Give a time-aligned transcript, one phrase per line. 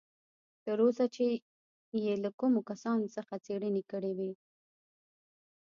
[0.65, 1.25] تر اوسه چې
[2.03, 4.31] یې له کومو کسانو څخه څېړنې کړې وې.